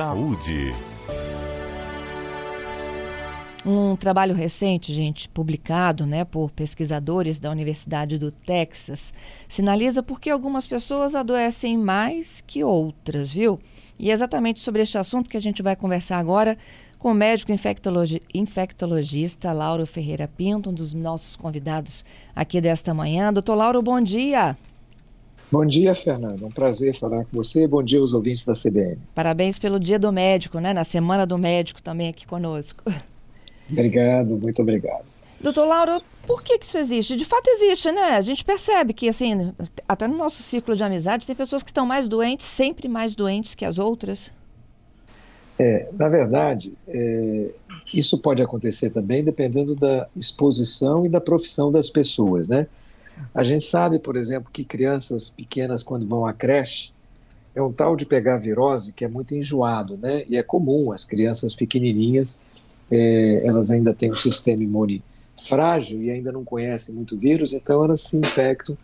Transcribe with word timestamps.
Saúde. 0.00 0.72
Um 3.66 3.94
trabalho 3.94 4.34
recente, 4.34 4.94
gente, 4.94 5.28
publicado 5.28 6.06
né, 6.06 6.24
por 6.24 6.50
pesquisadores 6.50 7.38
da 7.38 7.50
Universidade 7.50 8.16
do 8.16 8.32
Texas, 8.32 9.12
sinaliza 9.46 10.02
por 10.02 10.18
que 10.18 10.30
algumas 10.30 10.66
pessoas 10.66 11.14
adoecem 11.14 11.76
mais 11.76 12.42
que 12.46 12.64
outras, 12.64 13.30
viu? 13.30 13.60
E 13.98 14.10
é 14.10 14.14
exatamente 14.14 14.60
sobre 14.60 14.80
este 14.80 14.96
assunto 14.96 15.28
que 15.28 15.36
a 15.36 15.40
gente 15.40 15.62
vai 15.62 15.76
conversar 15.76 16.16
agora 16.16 16.56
com 16.98 17.10
o 17.10 17.14
médico 17.14 17.52
infectologi 17.52 18.22
infectologista 18.32 19.52
Lauro 19.52 19.86
Ferreira 19.86 20.26
Pinto, 20.26 20.70
um 20.70 20.72
dos 20.72 20.94
nossos 20.94 21.36
convidados 21.36 22.06
aqui 22.34 22.58
desta 22.58 22.94
manhã. 22.94 23.30
Doutor 23.30 23.54
Lauro, 23.54 23.82
bom 23.82 24.00
dia. 24.00 24.56
Bom 25.50 25.66
dia, 25.66 25.94
Fernando. 25.96 26.46
Um 26.46 26.50
prazer 26.50 26.94
falar 26.94 27.24
com 27.24 27.36
você. 27.36 27.66
Bom 27.66 27.82
dia 27.82 27.98
aos 27.98 28.12
ouvintes 28.12 28.44
da 28.44 28.52
CBN. 28.52 28.98
Parabéns 29.12 29.58
pelo 29.58 29.80
Dia 29.80 29.98
do 29.98 30.12
Médico, 30.12 30.60
né? 30.60 30.72
Na 30.72 30.84
Semana 30.84 31.26
do 31.26 31.36
Médico 31.36 31.82
também 31.82 32.08
aqui 32.08 32.24
conosco. 32.24 32.84
Obrigado, 33.68 34.36
muito 34.36 34.62
obrigado. 34.62 35.04
Doutor 35.40 35.64
Lauro, 35.64 36.02
por 36.24 36.42
que, 36.42 36.58
que 36.58 36.66
isso 36.66 36.78
existe? 36.78 37.16
De 37.16 37.24
fato 37.24 37.48
existe, 37.48 37.90
né? 37.90 38.10
A 38.16 38.22
gente 38.22 38.44
percebe 38.44 38.92
que, 38.92 39.08
assim, 39.08 39.52
até 39.88 40.06
no 40.06 40.16
nosso 40.16 40.40
círculo 40.40 40.76
de 40.76 40.84
amizades, 40.84 41.26
tem 41.26 41.34
pessoas 41.34 41.62
que 41.64 41.70
estão 41.70 41.84
mais 41.84 42.06
doentes, 42.06 42.46
sempre 42.46 42.86
mais 42.86 43.14
doentes 43.16 43.54
que 43.54 43.64
as 43.64 43.78
outras. 43.78 44.30
É, 45.58 45.88
na 45.98 46.08
verdade, 46.08 46.74
é, 46.86 47.50
isso 47.92 48.18
pode 48.18 48.40
acontecer 48.40 48.90
também 48.90 49.24
dependendo 49.24 49.74
da 49.74 50.08
exposição 50.14 51.04
e 51.04 51.08
da 51.08 51.20
profissão 51.20 51.72
das 51.72 51.90
pessoas, 51.90 52.48
né? 52.48 52.68
A 53.34 53.44
gente 53.44 53.64
sabe, 53.64 53.98
por 53.98 54.16
exemplo, 54.16 54.50
que 54.52 54.64
crianças 54.64 55.30
pequenas, 55.30 55.82
quando 55.82 56.06
vão 56.06 56.26
à 56.26 56.32
creche, 56.32 56.92
é 57.54 57.62
um 57.62 57.72
tal 57.72 57.96
de 57.96 58.06
pegar 58.06 58.36
virose 58.36 58.92
que 58.92 59.04
é 59.04 59.08
muito 59.08 59.34
enjoado, 59.34 59.96
né? 59.96 60.24
E 60.28 60.36
é 60.36 60.42
comum 60.42 60.92
as 60.92 61.04
crianças 61.04 61.54
pequenininhas 61.54 62.42
é, 62.90 63.42
elas 63.46 63.70
ainda 63.70 63.94
têm 63.94 64.10
um 64.10 64.16
sistema 64.16 64.62
imune 64.62 65.02
frágil 65.40 66.02
e 66.02 66.10
ainda 66.10 66.32
não 66.32 66.44
conhecem 66.44 66.94
muito 66.94 67.16
vírus, 67.16 67.52
então 67.52 67.84
elas 67.84 68.00
se 68.02 68.16
infectam 68.16 68.76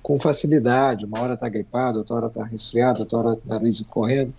com 0.00 0.18
facilidade. 0.18 1.04
Uma 1.04 1.20
hora 1.20 1.34
está 1.34 1.48
gripada, 1.48 1.98
outra 1.98 2.16
hora 2.16 2.26
está 2.28 2.44
resfriada, 2.44 3.00
outra 3.00 3.18
hora 3.18 3.38
nariz 3.44 3.80
correndo. 3.80 4.32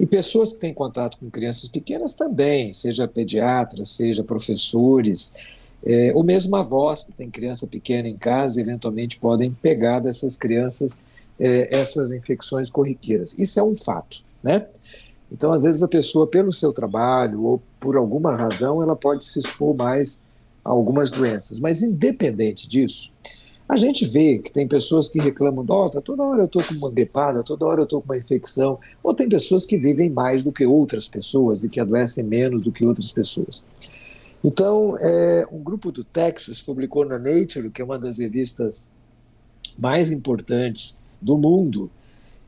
E 0.00 0.06
pessoas 0.06 0.54
que 0.54 0.60
têm 0.60 0.74
contato 0.74 1.18
com 1.18 1.30
crianças 1.30 1.68
pequenas 1.68 2.14
também, 2.14 2.72
seja 2.72 3.06
pediatras, 3.06 3.90
seja 3.90 4.24
professores, 4.24 5.36
é, 5.84 6.12
ou 6.14 6.24
mesmo 6.24 6.56
avós 6.56 7.04
que 7.04 7.12
têm 7.12 7.30
criança 7.30 7.66
pequena 7.66 8.08
em 8.08 8.16
casa, 8.16 8.60
eventualmente 8.60 9.18
podem 9.18 9.52
pegar 9.52 10.00
dessas 10.00 10.36
crianças 10.36 11.02
é, 11.38 11.68
essas 11.76 12.12
infecções 12.12 12.70
corriqueiras. 12.70 13.38
Isso 13.38 13.60
é 13.60 13.62
um 13.62 13.76
fato, 13.76 14.22
né? 14.42 14.66
Então, 15.30 15.52
às 15.52 15.64
vezes, 15.64 15.82
a 15.82 15.88
pessoa, 15.88 16.26
pelo 16.26 16.52
seu 16.52 16.72
trabalho 16.72 17.42
ou 17.42 17.62
por 17.80 17.96
alguma 17.96 18.36
razão, 18.36 18.82
ela 18.82 18.94
pode 18.94 19.24
se 19.24 19.40
expor 19.40 19.74
mais 19.74 20.26
a 20.64 20.70
algumas 20.70 21.10
doenças. 21.10 21.58
Mas, 21.58 21.82
independente 21.82 22.68
disso, 22.68 23.12
a 23.68 23.76
gente 23.76 24.04
vê 24.04 24.38
que 24.38 24.52
tem 24.52 24.68
pessoas 24.68 25.08
que 25.08 25.18
reclamam, 25.18 25.64
oh, 25.68 25.88
toda 26.00 26.22
hora 26.22 26.42
eu 26.42 26.46
estou 26.46 26.62
com 26.62 26.74
uma 26.74 26.90
gripada, 26.90 27.42
toda 27.42 27.66
hora 27.66 27.80
eu 27.80 27.84
estou 27.84 28.00
com 28.00 28.12
uma 28.12 28.18
infecção, 28.18 28.78
ou 29.02 29.14
tem 29.14 29.28
pessoas 29.28 29.64
que 29.64 29.76
vivem 29.76 30.08
mais 30.08 30.44
do 30.44 30.52
que 30.52 30.66
outras 30.66 31.08
pessoas 31.08 31.64
e 31.64 31.70
que 31.70 31.80
adoecem 31.80 32.24
menos 32.24 32.62
do 32.62 32.70
que 32.70 32.86
outras 32.86 33.10
pessoas. 33.10 33.66
Então, 34.44 34.98
é, 35.00 35.46
um 35.50 35.62
grupo 35.62 35.90
do 35.90 36.04
Texas 36.04 36.60
publicou 36.60 37.06
na 37.06 37.18
Nature, 37.18 37.70
que 37.70 37.80
é 37.80 37.84
uma 37.84 37.98
das 37.98 38.18
revistas 38.18 38.90
mais 39.78 40.12
importantes 40.12 41.02
do 41.20 41.38
mundo, 41.38 41.90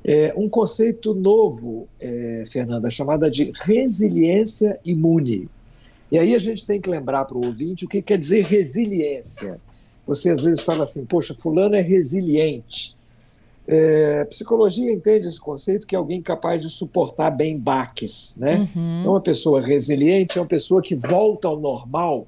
é, 0.05 0.33
um 0.36 0.48
conceito 0.48 1.14
novo, 1.14 1.89
é, 1.98 2.44
Fernanda, 2.47 2.91
chamada 2.91 3.30
de 3.30 3.50
resiliência 3.62 4.78
imune. 4.84 5.48
E 6.12 6.19
aí 6.19 6.34
a 6.34 6.39
gente 6.39 6.67
tem 6.67 6.80
que 6.80 6.91
lembrar 6.91 7.24
para 7.24 7.39
o 7.39 7.44
ouvinte 7.44 7.86
o 7.86 7.89
que 7.89 8.02
quer 8.02 8.19
dizer 8.19 8.44
resiliência. 8.44 9.58
Você 10.06 10.30
às 10.30 10.45
vezes 10.45 10.61
fala 10.61 10.85
assim, 10.85 11.05
poxa, 11.05 11.35
fulano 11.35 11.74
é 11.74 11.80
resiliente. 11.80 12.95
É, 13.69 14.25
psicologia 14.27 14.93
entende 14.93 15.27
esse 15.27 15.41
conceito 15.41 15.87
que 15.87 15.95
é 15.95 15.99
alguém 15.99 16.23
capaz 16.23 16.61
de 16.61 16.71
suportar 16.71 17.31
bem 17.31 17.59
baques, 17.59 18.37
né? 18.39 18.69
Uhum. 18.75 19.01
Então, 19.01 19.13
uma 19.13 19.21
pessoa 19.21 19.61
resiliente 19.61 20.39
é 20.39 20.41
uma 20.41 20.47
pessoa 20.47 20.81
que 20.81 20.95
volta 20.95 21.49
ao 21.49 21.59
normal 21.59 22.27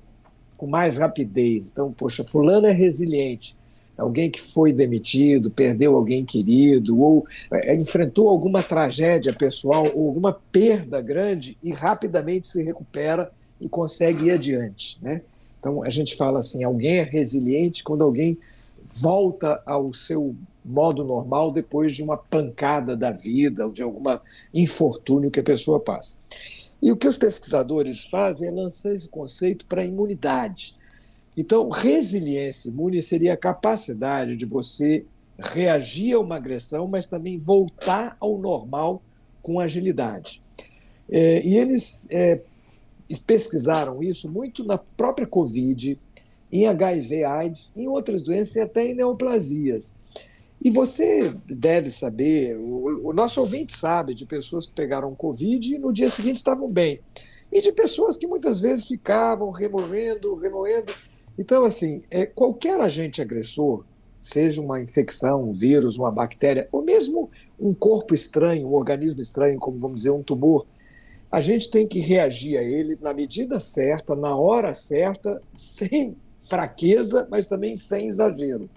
com 0.57 0.67
mais 0.67 0.99
rapidez. 0.99 1.69
Então, 1.69 1.93
poxa, 1.93 2.25
fulano 2.25 2.67
é 2.67 2.73
resiliente 2.73 3.57
alguém 3.99 4.31
que 4.31 4.41
foi 4.41 4.73
demitido, 4.73 5.51
perdeu 5.51 5.97
alguém 5.97 6.25
querido, 6.25 7.01
ou 7.01 7.27
é, 7.53 7.77
enfrentou 7.77 8.29
alguma 8.29 8.63
tragédia 8.63 9.33
pessoal, 9.33 9.91
ou 9.95 10.07
alguma 10.07 10.33
perda 10.33 11.01
grande 11.01 11.59
e 11.63 11.73
rapidamente 11.73 12.47
se 12.47 12.63
recupera 12.63 13.31
e 13.61 13.69
consegue 13.69 14.27
ir 14.27 14.31
adiante. 14.31 14.99
Né? 15.03 15.21
Então 15.59 15.83
a 15.83 15.89
gente 15.89 16.15
fala 16.15 16.39
assim: 16.39 16.63
alguém 16.63 16.99
é 16.99 17.03
resiliente 17.03 17.83
quando 17.83 18.05
alguém 18.05 18.39
volta 19.01 19.63
ao 19.67 19.93
seu 19.93 20.35
modo 20.65 21.05
normal 21.05 21.51
depois 21.51 21.95
de 21.95 22.03
uma 22.03 22.17
pancada 22.17 22.97
da 22.97 23.11
vida 23.11 23.67
ou 23.67 23.73
de 23.73 23.83
alguma 23.83 24.21
infortúnio 24.53 25.31
que 25.31 25.41
a 25.41 25.45
pessoa 25.45 25.81
passa. 25.81 26.19
E 26.81 26.93
o 26.93 26.97
que 26.97 27.09
os 27.09 27.17
pesquisadores 27.17 28.05
fazem 28.05 28.49
é 28.49 28.53
lançar 28.53 28.95
esse 28.95 29.09
conceito 29.09 29.67
para 29.67 29.83
a 29.83 29.85
imunidade. 29.85 30.77
Então, 31.37 31.69
resiliência 31.69 32.69
imune 32.69 33.01
seria 33.01 33.35
a 33.35 33.37
capacidade 33.37 34.37
de 34.37 34.45
você 34.45 35.05
reagir 35.39 36.15
a 36.15 36.21
uma 36.21 36.37
agressão, 36.37 36.87
mas 36.87 37.07
também 37.07 37.39
voltar 37.39 38.17
ao 38.21 38.39
normal 38.39 39.03
com 39.41 39.61
agilidade. 39.61 40.43
É, 41.09 41.45
e 41.47 41.57
eles 41.57 42.09
é, 42.11 42.41
pesquisaram 43.27 44.03
isso 44.03 44.31
muito 44.31 44.65
na 44.65 44.77
própria 44.77 45.27
Covid, 45.27 45.99
em 46.51 46.67
HIV/AIDS, 46.67 47.77
em 47.77 47.89
outras 47.89 48.23
doenças 48.23 48.57
e 48.57 48.61
até 48.61 48.87
em 48.87 48.95
neoplasias. 48.95 49.95
E 50.61 50.71
você 50.71 51.33
deve 51.47 51.89
saber, 51.89 52.57
o, 52.57 53.09
o, 53.09 53.13
nosso 53.13 53.41
ouvinte 53.41 53.77
sabe 53.77 54.13
de 54.13 54.27
pessoas 54.27 54.67
que 54.67 54.73
pegaram 54.73 55.15
Covid 55.15 55.75
e 55.75 55.79
no 55.79 55.93
dia 55.93 56.11
seguinte 56.11 56.37
estavam 56.37 56.69
bem. 56.69 57.01
E 57.53 57.61
de 57.61 57.71
pessoas 57.73 58.17
que 58.17 58.27
muitas 58.27 58.61
vezes 58.61 58.89
ficavam 58.89 59.51
remoendo, 59.51 60.35
remoendo 60.35 60.93
então, 61.39 61.65
assim, 61.65 62.03
é, 62.11 62.27
qualquer 62.27 62.81
agente 62.81 63.23
agressor, 63.23 63.85
seja 64.21 64.61
uma 64.61 64.81
infecção, 64.81 65.49
um 65.49 65.53
vírus, 65.53 65.97
uma 65.97 66.11
bactéria, 66.11 66.69
ou 66.73 66.83
mesmo 66.83 67.31
um 67.59 67.73
corpo 67.73 68.13
estranho, 68.13 68.67
um 68.67 68.75
organismo 68.75 69.21
estranho, 69.21 69.57
como 69.61 69.79
vamos 69.79 69.99
dizer, 69.99 70.11
um 70.11 70.23
tumor, 70.23 70.67
a 71.31 71.41
gente 71.41 71.71
tem 71.71 71.87
que 71.87 72.01
reagir 72.01 72.59
a 72.59 72.63
ele 72.63 72.99
na 73.01 73.15
medida 73.15 73.61
certa, 73.61 74.17
na 74.17 74.35
hora 74.35 74.75
certa, 74.75 75.41
sem 75.55 76.17
fraqueza, 76.49 77.27
mas 77.31 77.47
também 77.47 77.77
sem 77.77 78.09
exagero. 78.09 78.69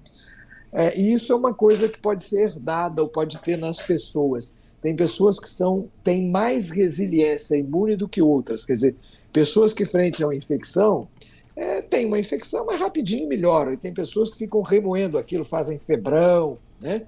É, 0.74 0.98
e 0.98 1.14
isso 1.14 1.34
é 1.34 1.36
uma 1.36 1.54
coisa 1.54 1.90
que 1.90 2.00
pode 2.00 2.24
ser 2.24 2.44
herdada 2.44 3.02
ou 3.02 3.08
pode 3.08 3.40
ter 3.40 3.58
nas 3.58 3.82
pessoas. 3.82 4.54
Tem 4.82 4.96
pessoas 4.96 5.40
que 5.40 5.50
são 5.50 5.90
têm 6.04 6.30
mais 6.30 6.72
resiliência 6.72 7.56
imune 7.56 7.96
do 7.96 8.08
que 8.08 8.22
outras. 8.22 8.66
Quer 8.66 8.74
dizer, 8.74 8.96
pessoas 9.32 9.74
que 9.74 9.86
frente 9.86 10.24
a 10.24 10.28
uma 10.28 10.36
infecção 10.36 11.08
é, 11.56 11.82
tem 11.82 12.06
uma 12.06 12.18
infecção, 12.18 12.66
mas 12.66 12.80
rapidinho 12.80 13.28
melhora. 13.28 13.74
E 13.74 13.78
tem 13.78 13.94
pessoas 13.94 14.30
que 14.30 14.38
ficam 14.38 14.62
remoendo 14.62 15.18
aquilo, 15.18 15.44
fazem 15.44 15.78
febrão. 15.78 16.58
Né? 16.80 17.04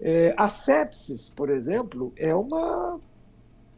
É, 0.00 0.34
a 0.36 0.48
sepsis, 0.48 1.28
por 1.28 1.50
exemplo, 1.50 2.12
é 2.16 2.34
uma 2.34 3.00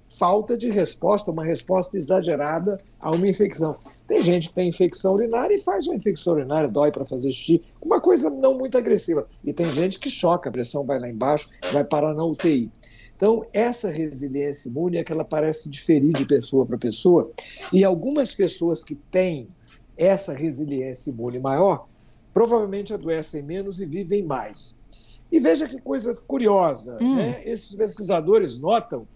falta 0.08 0.56
de 0.56 0.70
resposta, 0.70 1.30
uma 1.30 1.44
resposta 1.44 1.98
exagerada 1.98 2.80
a 2.98 3.10
uma 3.10 3.28
infecção. 3.28 3.76
Tem 4.06 4.22
gente 4.22 4.48
que 4.48 4.54
tem 4.54 4.68
infecção 4.68 5.14
urinária 5.14 5.54
e 5.54 5.60
faz 5.60 5.86
uma 5.86 5.96
infecção 5.96 6.34
urinária, 6.34 6.68
dói 6.68 6.90
para 6.90 7.04
fazer 7.04 7.30
xixi, 7.30 7.62
uma 7.80 8.00
coisa 8.00 8.30
não 8.30 8.56
muito 8.56 8.78
agressiva. 8.78 9.26
E 9.44 9.52
tem 9.52 9.66
gente 9.72 9.98
que 9.98 10.10
choca, 10.10 10.48
a 10.48 10.52
pressão 10.52 10.84
vai 10.84 10.98
lá 10.98 11.08
embaixo, 11.08 11.50
vai 11.72 11.84
parar 11.84 12.14
na 12.14 12.24
UTI. 12.24 12.70
Então, 13.14 13.44
essa 13.52 13.90
resiliência 13.90 14.68
imune 14.68 14.96
é 14.96 15.04
que 15.04 15.12
ela 15.12 15.24
parece 15.24 15.68
diferir 15.68 16.12
de 16.12 16.24
pessoa 16.24 16.64
para 16.64 16.78
pessoa, 16.78 17.30
e 17.72 17.84
algumas 17.84 18.32
pessoas 18.32 18.84
que 18.84 18.94
têm 18.94 19.48
essa 19.96 20.32
resiliência 20.32 21.10
imune 21.10 21.40
maior, 21.40 21.88
provavelmente 22.32 22.94
adoecem 22.94 23.42
menos 23.42 23.80
e 23.80 23.86
vivem 23.86 24.22
mais. 24.22 24.78
E 25.30 25.40
veja 25.40 25.68
que 25.68 25.80
coisa 25.80 26.14
curiosa, 26.14 26.96
hum. 27.00 27.16
né? 27.16 27.42
esses 27.44 27.74
pesquisadores 27.74 28.58
notam 28.58 29.06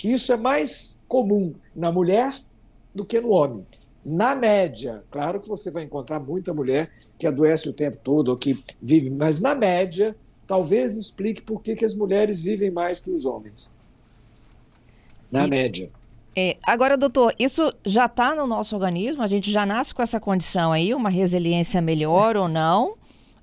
que 0.00 0.10
isso 0.10 0.32
é 0.32 0.36
mais 0.38 0.98
comum 1.06 1.52
na 1.76 1.92
mulher 1.92 2.34
do 2.94 3.04
que 3.04 3.20
no 3.20 3.32
homem. 3.32 3.66
Na 4.02 4.34
média, 4.34 5.04
claro 5.10 5.38
que 5.38 5.46
você 5.46 5.70
vai 5.70 5.82
encontrar 5.82 6.18
muita 6.18 6.54
mulher 6.54 6.90
que 7.18 7.26
adoece 7.26 7.68
o 7.68 7.72
tempo 7.74 7.98
todo 7.98 8.28
ou 8.28 8.36
que 8.38 8.64
vive, 8.80 9.10
mas 9.10 9.42
na 9.42 9.54
média, 9.54 10.16
talvez 10.46 10.96
explique 10.96 11.42
por 11.42 11.60
que, 11.60 11.76
que 11.76 11.84
as 11.84 11.94
mulheres 11.94 12.40
vivem 12.40 12.70
mais 12.70 12.98
que 12.98 13.10
os 13.10 13.26
homens. 13.26 13.76
Na 15.30 15.46
e, 15.46 15.50
média. 15.50 15.90
É, 16.34 16.56
agora, 16.62 16.96
doutor, 16.96 17.34
isso 17.38 17.70
já 17.84 18.06
está 18.06 18.34
no 18.34 18.46
nosso 18.46 18.74
organismo? 18.74 19.22
A 19.22 19.26
gente 19.26 19.52
já 19.52 19.66
nasce 19.66 19.94
com 19.94 20.00
essa 20.00 20.18
condição 20.18 20.72
aí, 20.72 20.94
uma 20.94 21.10
resiliência 21.10 21.82
melhor 21.82 22.38
ou 22.38 22.48
não? 22.48 22.94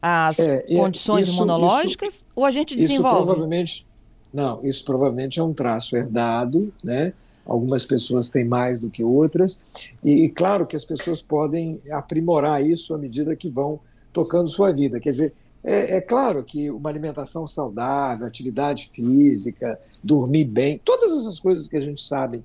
As 0.02 0.40
é, 0.40 0.66
é 0.68 0.76
condições 0.76 1.28
isso, 1.28 1.38
imunológicas? 1.38 2.16
Isso, 2.16 2.26
ou 2.36 2.46
a 2.46 2.50
gente 2.50 2.76
desenvolve? 2.76 3.16
Isso 3.16 3.26
provavelmente, 3.26 3.87
não, 4.34 4.60
isso 4.64 4.84
provavelmente 4.86 5.40
é 5.40 5.44
um 5.44 5.54
traço 5.54 5.96
herdado, 5.96 6.74
né? 6.84 7.14
algumas 7.46 7.86
pessoas 7.86 8.30
têm 8.30 8.44
mais 8.44 8.80
do 8.80 8.90
que 8.90 9.04
outras, 9.04 9.62
e, 10.04 10.26
e 10.26 10.30
claro 10.30 10.68
que 10.68 10.76
as 10.76 10.84
pessoas 10.84 11.22
podem 11.22 11.80
aprimorar 11.92 12.64
isso 12.64 12.94
à 12.94 12.98
medida 12.98 13.36
que 13.36 13.50
vão 13.50 13.80
tocando 14.12 14.50
sua 14.50 14.74
vida. 14.74 15.00
Quer 15.00 15.10
dizer, 15.10 15.34
é, 15.64 15.98
é, 15.98 16.02
claro 16.02 16.44
que 16.44 16.70
uma 16.70 16.90
alimentação 16.90 17.48
saudável, 17.48 18.28
atividade 18.28 18.90
física, 18.94 19.80
dormir 20.04 20.46
bem, 20.46 20.80
todas 20.84 21.16
essas 21.16 21.40
coisas 21.40 21.68
que 21.68 21.78
a 21.78 21.82
gente 21.82 22.02
sabe 22.02 22.44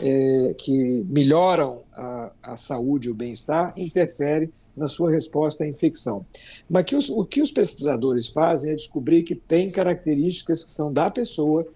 é, 0.00 0.54
que 0.56 1.04
melhoram 1.08 1.80
a, 1.92 2.30
a 2.42 2.56
saúde 2.56 3.08
e 3.08 3.10
o 3.10 3.14
bem-estar, 3.14 3.72
interfere 3.76 4.50
na 4.78 4.88
sua 4.88 5.10
resposta 5.10 5.64
à 5.64 5.68
infecção. 5.68 6.24
Mas 6.68 6.84
que 6.84 6.96
os, 6.96 7.10
o 7.10 7.24
que 7.24 7.42
os 7.42 7.50
pesquisadores 7.50 8.28
fazem 8.28 8.72
é 8.72 8.74
descobrir 8.74 9.22
que 9.22 9.34
tem 9.34 9.70
características 9.70 10.64
que 10.64 10.70
são 10.70 10.92
da 10.92 11.10
pessoa 11.10 11.66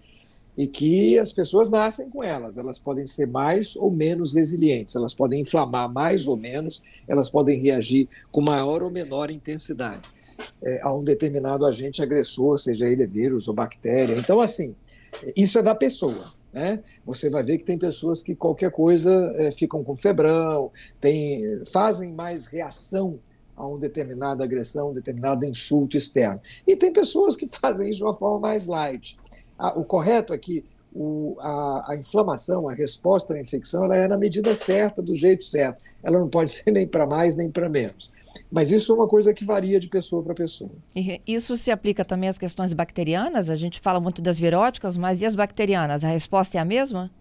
e 0.57 0.67
que 0.67 1.17
as 1.17 1.31
pessoas 1.31 1.69
nascem 1.69 2.09
com 2.09 2.23
elas. 2.23 2.57
Elas 2.57 2.79
podem 2.79 3.05
ser 3.05 3.27
mais 3.27 3.75
ou 3.75 3.91
menos 3.91 4.33
resilientes, 4.33 4.95
elas 4.95 5.13
podem 5.13 5.41
inflamar 5.41 5.91
mais 5.91 6.27
ou 6.27 6.37
menos, 6.37 6.81
elas 7.07 7.29
podem 7.29 7.59
reagir 7.59 8.07
com 8.31 8.41
maior 8.41 8.83
ou 8.83 8.89
menor 8.89 9.31
intensidade 9.31 10.07
é, 10.63 10.81
a 10.81 10.93
um 10.93 11.03
determinado 11.03 11.65
agente 11.65 12.01
agressor, 12.01 12.57
seja 12.57 12.87
ele 12.87 13.05
vírus 13.05 13.47
ou 13.47 13.53
bactéria. 13.53 14.15
Então, 14.15 14.39
assim, 14.39 14.75
isso 15.35 15.59
é 15.59 15.61
da 15.61 15.75
pessoa. 15.75 16.31
Né? 16.53 16.79
Você 17.03 17.29
vai 17.29 17.41
ver 17.41 17.57
que 17.57 17.63
tem 17.63 17.77
pessoas 17.79 18.21
que 18.21 18.35
qualquer 18.35 18.71
coisa 18.71 19.33
é, 19.37 19.51
ficam 19.51 19.83
com 19.83 19.95
febrão, 19.95 20.71
tem, 21.01 21.65
fazem 21.65 22.13
mais 22.13 22.45
reação 22.45 23.19
a 23.55 23.67
uma 23.67 23.79
determinada 23.79 24.43
agressão, 24.43 24.91
um 24.91 24.93
determinado 24.93 25.45
insulto 25.45 25.97
externo. 25.97 26.39
E 26.65 26.75
tem 26.75 26.93
pessoas 26.93 27.35
que 27.35 27.47
fazem 27.59 27.89
isso 27.89 27.99
de 27.99 28.03
uma 28.03 28.13
forma 28.13 28.39
mais 28.39 28.67
light. 28.67 29.17
o 29.75 29.83
correto 29.83 30.31
é 30.31 30.37
que 30.37 30.63
o, 30.95 31.35
a, 31.39 31.91
a, 31.91 31.97
inflamação, 31.97 32.69
a 32.69 32.73
resposta 32.73 33.33
à 33.33 33.41
infecção, 33.41 33.85
ela 33.85 33.95
é 33.95 34.07
na 34.07 34.17
medida 34.17 34.55
certa, 34.55 35.01
do 35.01 35.15
jeito 35.15 35.43
certo. 35.43 35.81
Ela 36.03 36.19
não 36.19 36.29
pode 36.29 36.51
ser 36.53 36.71
nem 36.71 36.87
para 36.87 37.07
mais 37.07 37.35
nem 37.35 37.49
para 37.49 37.67
menos. 37.67 38.11
Mas 38.51 38.71
isso 38.71 38.91
é 38.91 38.95
uma 38.95 39.07
coisa 39.07 39.33
que 39.33 39.45
varia 39.45 39.79
de 39.79 39.87
pessoa 39.87 40.23
para 40.23 40.33
pessoa. 40.33 40.71
E 40.95 41.21
isso 41.25 41.55
se 41.57 41.71
aplica 41.71 42.03
também 42.03 42.29
às 42.29 42.37
questões 42.37 42.73
bacterianas? 42.73 43.49
A 43.49 43.55
gente 43.55 43.79
fala 43.79 43.99
muito 43.99 44.21
das 44.21 44.39
viróticas, 44.39 44.97
mas 44.97 45.21
e 45.21 45.25
as 45.25 45.35
bacterianas? 45.35 46.03
A 46.03 46.07
resposta 46.07 46.57
é 46.57 46.61
a 46.61 46.65
mesma? 46.65 47.11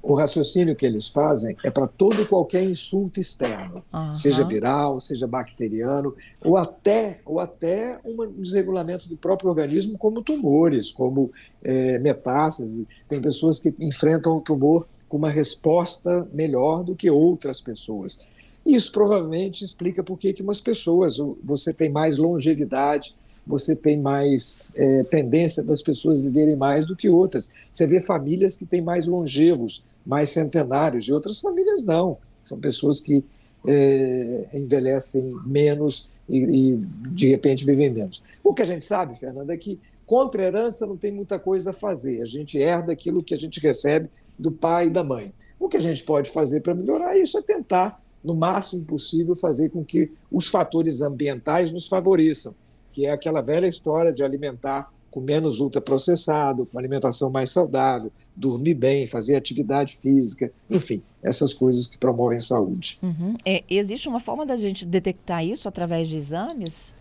O 0.00 0.14
raciocínio 0.14 0.76
que 0.76 0.86
eles 0.86 1.08
fazem 1.08 1.56
é 1.64 1.70
para 1.70 1.88
todo 1.88 2.22
e 2.22 2.24
qualquer 2.24 2.62
insulto 2.62 3.20
externo, 3.20 3.82
uhum. 3.92 4.12
seja 4.14 4.44
viral, 4.44 5.00
seja 5.00 5.26
bacteriano, 5.26 6.14
ou 6.40 6.56
até, 6.56 7.18
ou 7.24 7.40
até 7.40 7.98
um 8.04 8.30
desregulamento 8.40 9.08
do 9.08 9.16
próprio 9.16 9.50
organismo, 9.50 9.98
como 9.98 10.22
tumores, 10.22 10.92
como 10.92 11.32
é, 11.64 11.98
metástases. 11.98 12.86
Tem 13.08 13.20
pessoas 13.20 13.58
que 13.58 13.74
enfrentam 13.80 14.36
o 14.36 14.40
tumor 14.40 14.86
com 15.08 15.16
uma 15.16 15.30
resposta 15.30 16.28
melhor 16.32 16.84
do 16.84 16.94
que 16.94 17.10
outras 17.10 17.60
pessoas. 17.60 18.26
Isso 18.68 18.92
provavelmente 18.92 19.64
explica 19.64 20.04
por 20.04 20.18
que 20.18 20.34
umas 20.42 20.60
pessoas 20.60 21.16
você 21.42 21.72
tem 21.72 21.88
mais 21.88 22.18
longevidade, 22.18 23.16
você 23.46 23.74
tem 23.74 23.98
mais 23.98 24.74
é, 24.76 25.04
tendência 25.04 25.62
das 25.64 25.80
pessoas 25.80 26.20
viverem 26.20 26.54
mais 26.54 26.84
do 26.84 26.94
que 26.94 27.08
outras. 27.08 27.50
Você 27.72 27.86
vê 27.86 27.98
famílias 27.98 28.56
que 28.56 28.66
têm 28.66 28.82
mais 28.82 29.06
longevos, 29.06 29.82
mais 30.04 30.28
centenários, 30.28 31.04
e 31.04 31.12
outras 31.14 31.40
famílias 31.40 31.82
não. 31.82 32.18
São 32.44 32.60
pessoas 32.60 33.00
que 33.00 33.24
é, 33.66 34.44
envelhecem 34.52 35.34
menos 35.46 36.10
e, 36.28 36.36
e, 36.36 36.76
de 37.12 37.28
repente, 37.28 37.64
vivem 37.64 37.90
menos. 37.90 38.22
O 38.44 38.52
que 38.52 38.60
a 38.60 38.66
gente 38.66 38.84
sabe, 38.84 39.18
Fernanda, 39.18 39.54
é 39.54 39.56
que 39.56 39.80
contra 40.04 40.44
herança 40.44 40.86
não 40.86 40.98
tem 40.98 41.10
muita 41.10 41.38
coisa 41.38 41.70
a 41.70 41.72
fazer. 41.72 42.20
A 42.20 42.26
gente 42.26 42.58
herda 42.58 42.92
aquilo 42.92 43.24
que 43.24 43.32
a 43.32 43.38
gente 43.38 43.60
recebe 43.60 44.10
do 44.38 44.52
pai 44.52 44.88
e 44.88 44.90
da 44.90 45.02
mãe. 45.02 45.32
O 45.58 45.70
que 45.70 45.78
a 45.78 45.80
gente 45.80 46.04
pode 46.04 46.30
fazer 46.30 46.60
para 46.60 46.74
melhorar 46.74 47.16
isso 47.16 47.38
é 47.38 47.40
tentar 47.40 47.98
no 48.22 48.34
máximo 48.34 48.84
possível, 48.84 49.34
fazer 49.34 49.70
com 49.70 49.84
que 49.84 50.10
os 50.30 50.48
fatores 50.48 51.02
ambientais 51.02 51.72
nos 51.72 51.86
favoreçam, 51.86 52.54
que 52.90 53.06
é 53.06 53.10
aquela 53.10 53.40
velha 53.40 53.66
história 53.66 54.12
de 54.12 54.22
alimentar 54.22 54.90
com 55.10 55.20
menos 55.20 55.60
ultraprocessado, 55.60 56.66
com 56.66 56.78
alimentação 56.78 57.30
mais 57.30 57.50
saudável, 57.50 58.12
dormir 58.36 58.74
bem, 58.74 59.06
fazer 59.06 59.36
atividade 59.36 59.96
física, 59.96 60.52
enfim, 60.68 61.02
essas 61.22 61.54
coisas 61.54 61.86
que 61.86 61.96
promovem 61.96 62.38
saúde. 62.38 62.98
Uhum. 63.02 63.34
É, 63.44 63.64
existe 63.70 64.08
uma 64.08 64.20
forma 64.20 64.44
da 64.44 64.56
gente 64.56 64.84
detectar 64.84 65.44
isso 65.44 65.66
através 65.66 66.08
de 66.08 66.16
exames? 66.16 66.94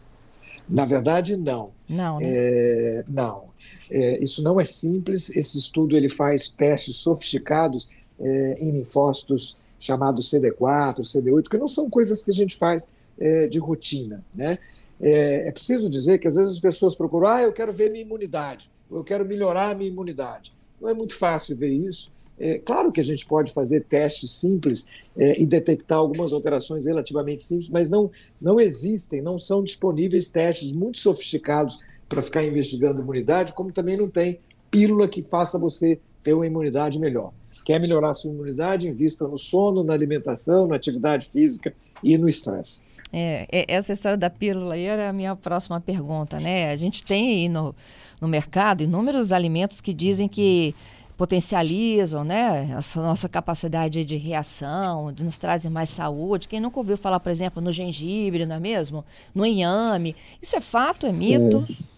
Na 0.69 0.85
verdade, 0.85 1.37
não. 1.37 1.71
Não, 1.87 2.19
né? 2.19 2.25
é, 2.29 3.03
não. 3.07 3.45
É, 3.91 4.21
isso 4.21 4.43
não 4.43 4.59
é 4.59 4.65
simples. 4.65 5.29
Esse 5.35 5.57
estudo 5.57 5.95
ele 5.95 6.09
faz 6.09 6.49
testes 6.49 6.97
sofisticados 6.97 7.89
é, 8.19 8.57
em 8.59 8.71
linfócitos 8.71 9.55
chamado 9.79 10.21
CD4, 10.21 10.99
CD8, 10.99 11.49
que 11.49 11.57
não 11.57 11.67
são 11.67 11.89
coisas 11.89 12.23
que 12.23 12.31
a 12.31 12.33
gente 12.33 12.55
faz 12.55 12.91
é, 13.19 13.47
de 13.47 13.59
rotina. 13.59 14.23
Né? 14.35 14.57
É, 14.99 15.47
é, 15.47 15.51
preciso 15.51 15.89
dizer 15.89 16.17
que 16.17 16.27
às 16.27 16.35
vezes 16.35 16.53
as 16.53 16.59
pessoas 16.59 16.95
procuram, 16.95 17.27
ah, 17.27 17.41
eu 17.41 17.53
quero 17.53 17.71
ver 17.71 17.91
minha 17.91 18.03
imunidade, 18.03 18.69
eu 18.89 19.03
quero 19.03 19.25
melhorar 19.25 19.71
a 19.71 19.75
minha 19.75 19.89
imunidade. 19.89 20.53
Não 20.81 20.89
é 20.89 20.93
muito 20.93 21.15
fácil 21.15 21.55
ver 21.55 21.69
isso. 21.69 22.15
É, 22.39 22.59
claro 22.59 22.91
que 22.91 23.01
a 23.01 23.03
gente 23.03 23.25
pode 23.25 23.51
fazer 23.51 23.83
testes 23.85 24.29
simples 24.29 25.01
é, 25.17 25.41
e 25.41 25.45
detectar 25.45 25.97
algumas 25.97 26.31
alterações 26.31 26.85
relativamente 26.85 27.41
simples, 27.41 27.67
mas 27.69 27.89
não, 27.89 28.11
não 28.39 28.59
existem, 28.59 29.21
não 29.21 29.39
são 29.39 29.63
disponíveis 29.63 30.27
testes 30.27 30.71
muito 30.71 30.99
sofisticados 30.99 31.79
para 32.07 32.21
ficar 32.21 32.43
investigando 32.43 33.01
imunidade, 33.01 33.53
como 33.53 33.71
também 33.71 33.97
não 33.97 34.07
tem 34.07 34.39
pílula 34.69 35.07
que 35.07 35.23
faça 35.23 35.57
você 35.57 35.99
ter 36.23 36.33
uma 36.33 36.45
imunidade 36.45 36.99
melhor. 36.99 37.33
Quer 37.67 37.81
melhorar 37.81 38.11
a 38.11 38.13
sua 38.13 38.31
imunidade? 38.31 38.87
Invista 38.87 39.27
no 39.27 39.37
sono, 39.37 39.83
na 39.83 39.91
alimentação, 39.91 40.67
na 40.67 40.77
atividade 40.77 41.25
física 41.25 41.73
e 42.01 42.17
no 42.17 42.29
estresse. 42.29 42.85
É, 43.11 43.45
é, 43.51 43.65
essa 43.67 43.91
história 43.91 44.17
da 44.17 44.29
pílula 44.29 44.75
aí 44.75 44.85
era 44.85 45.09
a 45.09 45.11
minha 45.11 45.35
próxima 45.35 45.81
pergunta, 45.81 46.39
né? 46.39 46.71
A 46.71 46.77
gente 46.77 47.03
tem 47.03 47.29
aí 47.29 47.49
no, 47.49 47.75
no 48.21 48.27
mercado 48.29 48.83
inúmeros 48.83 49.33
alimentos 49.33 49.81
que 49.81 49.93
dizem 49.93 50.29
que 50.29 50.73
potencializam, 51.17 52.23
né, 52.23 52.73
a 52.73 52.99
nossa 53.01 53.27
capacidade 53.27 54.05
de 54.05 54.15
reação, 54.15 55.11
de 55.11 55.25
nos 55.25 55.37
trazem 55.37 55.69
mais 55.69 55.89
saúde. 55.89 56.47
Quem 56.47 56.61
nunca 56.61 56.79
ouviu 56.79 56.95
falar, 56.95 57.19
por 57.19 57.31
exemplo, 57.33 57.61
no 57.61 57.73
gengibre, 57.73 58.45
não 58.45 58.55
é 58.55 58.59
mesmo? 58.61 59.03
No 59.35 59.45
inhame. 59.45 60.15
Isso 60.41 60.55
é 60.55 60.61
fato, 60.61 61.05
é 61.05 61.11
mito? 61.11 61.67
É. 61.69 61.96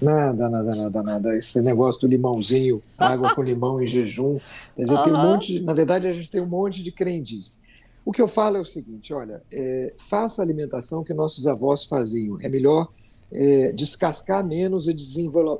Nada, 0.00 0.48
nada, 0.48 0.74
nada, 0.74 1.02
nada. 1.02 1.36
Esse 1.36 1.60
negócio 1.60 2.02
do 2.02 2.06
limãozinho, 2.06 2.80
água 2.96 3.34
com 3.34 3.42
limão 3.42 3.82
em 3.82 3.86
jejum. 3.86 4.38
Quer 4.76 4.82
dizer, 4.82 4.94
uhum. 4.94 5.02
tem 5.02 5.12
um 5.12 5.22
monte, 5.22 5.52
de, 5.54 5.62
na 5.62 5.72
verdade, 5.74 6.06
a 6.06 6.12
gente 6.12 6.30
tem 6.30 6.40
um 6.40 6.46
monte 6.46 6.82
de 6.82 6.92
crendice. 6.92 7.62
O 8.04 8.12
que 8.12 8.22
eu 8.22 8.28
falo 8.28 8.56
é 8.56 8.60
o 8.60 8.64
seguinte: 8.64 9.12
olha, 9.12 9.42
é, 9.50 9.92
faça 9.98 10.40
a 10.40 10.44
alimentação 10.44 11.02
que 11.02 11.12
nossos 11.12 11.46
avós 11.46 11.84
faziam. 11.84 12.40
É 12.40 12.48
melhor 12.48 12.88
é, 13.32 13.72
descascar 13.72 14.46
menos 14.46 14.88
e 14.88 14.94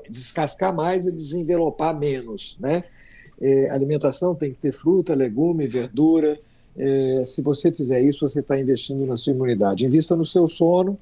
descascar 0.09 0.73
mais 0.73 1.05
e 1.05 1.11
desenvelopar 1.11 1.97
menos, 1.97 2.57
né? 2.59 2.83
É, 3.41 3.69
alimentação 3.69 4.35
tem 4.35 4.51
que 4.51 4.59
ter 4.59 4.71
fruta, 4.71 5.13
legume, 5.13 5.67
verdura. 5.67 6.39
É, 6.77 7.23
se 7.25 7.41
você 7.41 7.73
fizer 7.73 8.01
isso, 8.01 8.27
você 8.27 8.39
está 8.39 8.57
investindo 8.59 9.05
na 9.05 9.17
sua 9.17 9.33
imunidade. 9.33 9.85
Invista 9.85 10.15
no 10.15 10.23
seu 10.23 10.47
sono, 10.47 10.97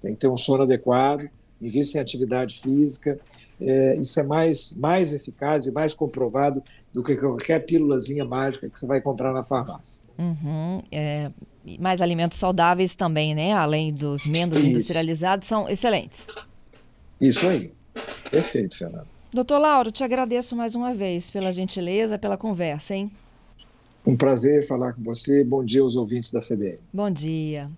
tem 0.00 0.14
que 0.14 0.20
ter 0.20 0.28
um 0.28 0.36
sono 0.36 0.62
adequado 0.62 1.28
invista 1.60 1.98
em 1.98 2.00
atividade 2.00 2.60
física. 2.60 3.18
É, 3.60 3.96
isso 3.96 4.18
é 4.20 4.22
mais, 4.22 4.76
mais 4.76 5.12
eficaz 5.12 5.66
e 5.66 5.72
mais 5.72 5.94
comprovado 5.94 6.62
do 6.92 7.02
que 7.02 7.16
qualquer 7.16 7.60
pílulazinha 7.60 8.24
mágica 8.24 8.68
que 8.68 8.78
você 8.78 8.86
vai 8.86 9.00
comprar 9.00 9.32
na 9.32 9.44
farmácia. 9.44 10.02
Uhum, 10.18 10.82
é, 10.90 11.30
mais 11.78 12.00
alimentos 12.00 12.38
saudáveis 12.38 12.94
também, 12.94 13.34
né? 13.34 13.52
Além 13.52 13.92
dos 13.92 14.26
menos 14.26 14.58
isso. 14.58 14.66
industrializados, 14.66 15.46
são 15.46 15.68
excelentes. 15.68 16.26
Isso 17.20 17.46
aí. 17.46 17.72
Perfeito, 18.30 18.76
Fernando. 18.76 19.06
Doutor 19.32 19.58
Lauro, 19.58 19.92
te 19.92 20.02
agradeço 20.02 20.56
mais 20.56 20.74
uma 20.74 20.94
vez 20.94 21.30
pela 21.30 21.52
gentileza, 21.52 22.18
pela 22.18 22.36
conversa, 22.36 22.94
hein? 22.94 23.10
Um 24.06 24.16
prazer 24.16 24.66
falar 24.66 24.94
com 24.94 25.02
você. 25.02 25.44
Bom 25.44 25.62
dia 25.62 25.82
aos 25.82 25.96
ouvintes 25.96 26.32
da 26.32 26.40
CBN. 26.40 26.78
Bom 26.92 27.10
dia. 27.10 27.70